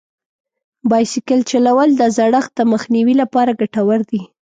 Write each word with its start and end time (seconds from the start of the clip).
بایسکل 0.89 1.39
چلول 1.51 1.89
د 1.95 2.03
زړښت 2.17 2.51
د 2.55 2.61
مخنیوي 2.71 3.15
لپاره 3.21 3.57
ګټور 3.61 3.99
دي. 4.09 4.21